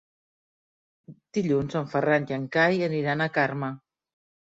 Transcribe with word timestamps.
Dilluns 1.39 1.79
en 1.83 1.87
Ferran 1.93 2.27
i 2.35 2.39
en 2.41 2.51
Cai 2.59 2.85
aniran 2.91 3.25
a 3.25 3.33
Carme. 3.41 3.75